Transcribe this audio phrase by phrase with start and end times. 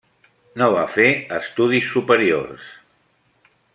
[0.61, 1.05] No va fer
[1.39, 2.73] estudis superiors.